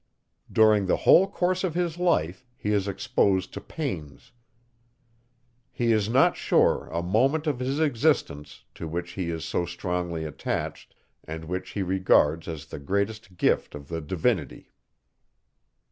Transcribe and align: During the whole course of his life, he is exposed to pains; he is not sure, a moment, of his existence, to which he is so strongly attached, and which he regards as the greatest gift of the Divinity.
During 0.51 0.87
the 0.87 0.97
whole 1.05 1.27
course 1.29 1.63
of 1.63 1.75
his 1.75 1.99
life, 1.99 2.43
he 2.57 2.71
is 2.73 2.87
exposed 2.87 3.53
to 3.53 3.61
pains; 3.61 4.31
he 5.71 5.91
is 5.91 6.09
not 6.09 6.35
sure, 6.35 6.87
a 6.87 7.03
moment, 7.03 7.45
of 7.45 7.59
his 7.59 7.79
existence, 7.79 8.63
to 8.73 8.87
which 8.87 9.11
he 9.11 9.29
is 9.29 9.45
so 9.45 9.63
strongly 9.63 10.23
attached, 10.25 10.95
and 11.23 11.45
which 11.45 11.69
he 11.73 11.83
regards 11.83 12.47
as 12.47 12.65
the 12.65 12.79
greatest 12.79 13.37
gift 13.37 13.75
of 13.75 13.89
the 13.89 14.01
Divinity. 14.01 14.71